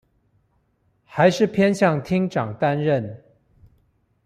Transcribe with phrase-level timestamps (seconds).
[1.05, 3.23] 還是偏向廳長擔任